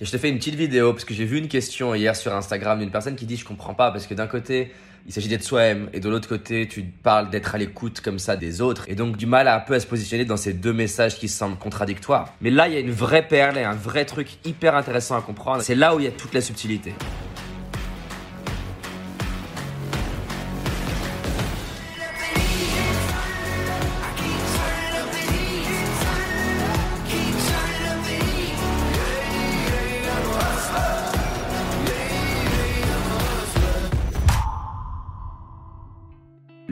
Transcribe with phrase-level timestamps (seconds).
[0.00, 2.78] Je te fais une petite vidéo parce que j'ai vu une question hier sur Instagram
[2.78, 4.72] d'une personne qui dit je comprends pas parce que d'un côté
[5.06, 8.36] il s'agit d'être soi-même et de l'autre côté tu parles d'être à l'écoute comme ça
[8.36, 10.72] des autres et donc du mal à un peu à se positionner dans ces deux
[10.72, 12.32] messages qui semblent contradictoires.
[12.40, 15.20] Mais là il y a une vraie perle et un vrai truc hyper intéressant à
[15.20, 15.60] comprendre.
[15.60, 16.94] C'est là où il y a toute la subtilité.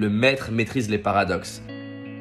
[0.00, 1.62] Le maître maîtrise les paradoxes.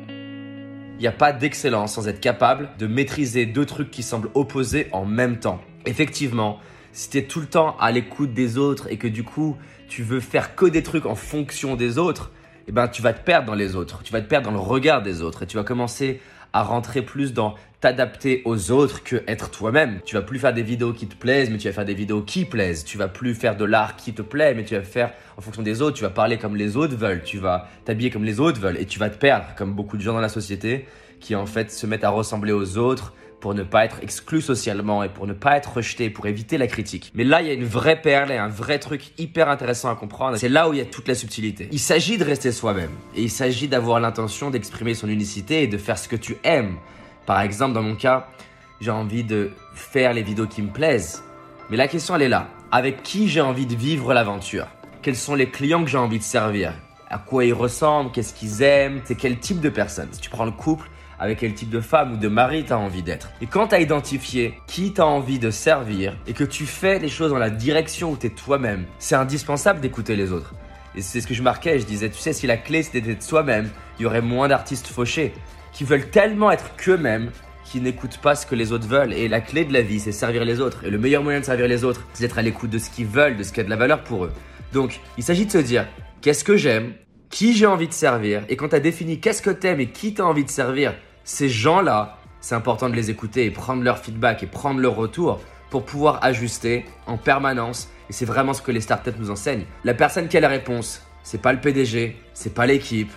[0.10, 4.90] Il n'y a pas d'excellence sans être capable de maîtriser deux trucs qui semblent opposés
[4.92, 5.62] en même temps.
[5.86, 6.60] Effectivement,
[6.92, 9.56] si tu es tout le temps à l'écoute des autres et que du coup
[9.88, 12.34] tu veux faire que des trucs en fonction des autres,
[12.68, 14.60] eh ben tu vas te perdre dans les autres, tu vas te perdre dans le
[14.60, 16.20] regard des autres et tu vas commencer
[16.54, 20.02] à rentrer plus dans t'adapter aux autres que être toi-même.
[20.06, 22.22] Tu vas plus faire des vidéos qui te plaisent, mais tu vas faire des vidéos
[22.22, 22.84] qui plaisent.
[22.84, 25.62] Tu vas plus faire de l'art qui te plaît, mais tu vas faire en fonction
[25.62, 25.96] des autres.
[25.96, 27.24] Tu vas parler comme les autres veulent.
[27.24, 28.78] Tu vas t'habiller comme les autres veulent.
[28.78, 30.86] Et tu vas te perdre, comme beaucoup de gens dans la société
[31.20, 35.04] qui en fait se mettent à ressembler aux autres pour ne pas être exclu socialement
[35.04, 37.12] et pour ne pas être rejeté, pour éviter la critique.
[37.16, 39.96] Mais là, il y a une vraie perle et un vrai truc hyper intéressant à
[39.96, 40.38] comprendre.
[40.38, 41.70] C'est là où il y a toute la subtilité.
[41.72, 45.78] Il s'agit de rester soi-même et il s'agit d'avoir l'intention d'exprimer son unicité et de
[45.78, 46.76] faire ce que tu aimes.
[47.26, 48.28] Par exemple, dans mon cas,
[48.82, 51.24] j'ai envie de faire les vidéos qui me plaisent.
[51.70, 52.48] Mais la question, elle est là.
[52.72, 54.68] Avec qui j'ai envie de vivre l'aventure?
[55.02, 56.74] Quels sont les clients que j'ai envie de servir?
[57.10, 58.12] À quoi ils ressemblent?
[58.12, 59.02] Qu'est-ce qu'ils aiment?
[59.06, 60.10] C'est quel type de personne?
[60.12, 62.80] Si tu prends le couple, avec quel type de femme ou de mari tu as
[62.80, 63.30] envie d'être.
[63.42, 67.00] Et quand tu as identifié qui tu as envie de servir et que tu fais
[67.00, 70.54] les choses dans la direction où tu es toi-même, c'est indispensable d'écouter les autres.
[70.96, 73.24] Et c'est ce que je marquais, je disais, tu sais, si la clé c'était d'être
[73.24, 75.34] soi-même, il y aurait moins d'artistes fauchés
[75.72, 77.32] qui veulent tellement être qu'eux-mêmes
[77.64, 79.14] qui n'écoutent pas ce que les autres veulent.
[79.14, 80.86] Et la clé de la vie, c'est servir les autres.
[80.86, 83.06] Et le meilleur moyen de servir les autres, c'est d'être à l'écoute de ce qu'ils
[83.06, 84.32] veulent, de ce qui a de la valeur pour eux.
[84.74, 85.88] Donc, il s'agit de se dire,
[86.22, 86.94] qu'est-ce que j'aime?
[87.30, 88.44] Qui j'ai envie de servir?
[88.50, 90.96] Et quand tu as défini qu'est-ce que t'aimes et qui t'as envie de servir,
[91.30, 95.40] ces gens-là, c'est important de les écouter et prendre leur feedback et prendre leur retour
[95.70, 97.88] pour pouvoir ajuster en permanence.
[98.10, 99.66] Et c'est vraiment ce que les startups nous enseignent.
[99.84, 103.12] La personne qui a la réponse, c'est pas le PDG, c'est pas l'équipe,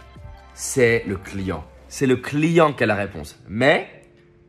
[0.53, 1.65] c'est le client.
[1.89, 3.39] C'est le client qui a la réponse.
[3.49, 3.89] Mais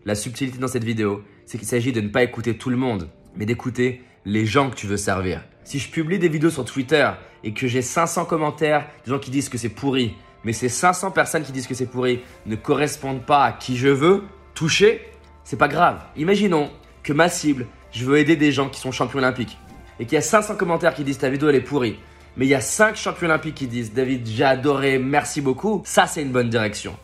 [0.03, 3.07] la subtilité dans cette vidéo, c'est qu'il s'agit de ne pas écouter tout le monde,
[3.37, 5.41] mais d'écouter les gens que tu veux servir.
[5.63, 7.09] Si je publie des vidéos sur Twitter
[7.45, 11.11] et que j'ai 500 commentaires de gens qui disent que c'est pourri, mais ces 500
[11.11, 14.23] personnes qui disent que c'est pourri ne correspondent pas à qui je veux
[14.53, 15.07] toucher,
[15.43, 15.99] c'est pas grave.
[16.15, 16.69] Imaginons
[17.01, 19.57] que ma cible, je veux aider des gens qui sont champions olympiques
[19.99, 21.99] et qu'il y a 500 commentaires qui disent ta vidéo elle est pourrie.
[22.35, 25.83] Mais il y a 5 champions olympiques qui disent David, j'ai adoré, merci beaucoup.
[25.85, 26.97] Ça, c'est une bonne direction.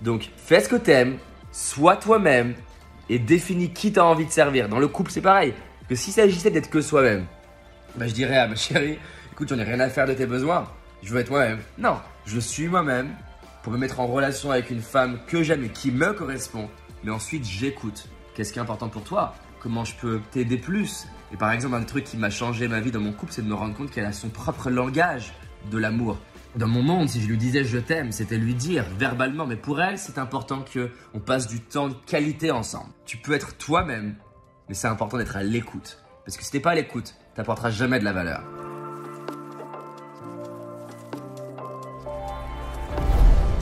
[0.00, 1.18] Donc, fais ce que t'aimes,
[1.50, 2.54] sois toi-même
[3.08, 4.68] et définis qui t'as envie de servir.
[4.68, 5.54] Dans le couple, c'est pareil.
[5.88, 7.26] Que s'il s'agissait d'être que soi-même,
[7.96, 8.98] bah, je dirais à ma chérie,
[9.32, 10.68] écoute, j'en ai rien à faire de tes besoins.
[11.02, 11.58] Je veux être moi-même.
[11.78, 11.96] Non,
[12.26, 13.14] je suis moi-même
[13.62, 16.68] pour me mettre en relation avec une femme que j'aime et qui me correspond.
[17.04, 18.08] Mais ensuite, j'écoute.
[18.34, 19.34] Qu'est-ce qui est important pour toi?
[19.60, 21.06] Comment je peux t'aider plus?
[21.32, 23.42] Et par exemple, un des trucs qui m'a changé ma vie dans mon couple, c'est
[23.42, 25.32] de me rendre compte qu'elle a son propre langage
[25.70, 26.18] de l'amour.
[26.56, 29.80] Dans mon monde, si je lui disais je t'aime, c'était lui dire verbalement, mais pour
[29.80, 32.90] elle, c'est important que on passe du temps de qualité ensemble.
[33.04, 34.16] Tu peux être toi-même,
[34.68, 35.98] mais c'est important d'être à l'écoute.
[36.24, 38.55] Parce que si t'es pas à l'écoute, t'apporteras jamais de la valeur.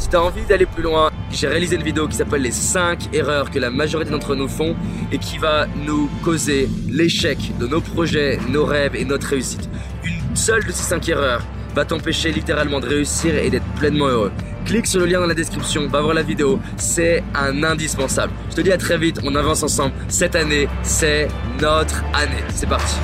[0.05, 3.51] Si t'as envie d'aller plus loin, j'ai réalisé une vidéo qui s'appelle les 5 erreurs
[3.51, 4.77] que la majorité d'entre nous font
[5.11, 9.67] et qui va nous causer l'échec de nos projets, nos rêves et notre réussite.
[10.05, 11.43] Une seule de ces 5 erreurs
[11.75, 14.33] va t'empêcher littéralement de réussir et d'être pleinement heureux.
[14.67, 18.35] Clique sur le lien dans la description, va voir la vidéo, c'est un indispensable.
[18.51, 19.95] Je te dis à très vite, on avance ensemble.
[20.09, 21.29] Cette année, c'est
[21.63, 22.45] notre année.
[22.51, 22.97] C'est parti.